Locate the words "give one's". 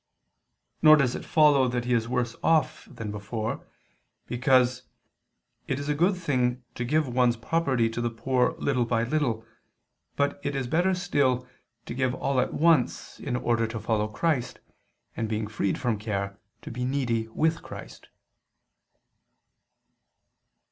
6.85-7.37